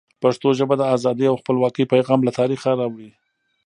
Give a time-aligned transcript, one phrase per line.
[0.21, 3.09] پښتو ژبه د ازادۍ او خپلواکۍ پیغام له تاریخه را وړي.